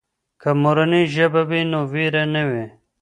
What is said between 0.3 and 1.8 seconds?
که مورنۍ ژبه وي نو